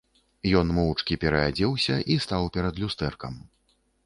[0.61, 3.33] Ён моўчкі пераадзеўся і стаў перад люстэркам.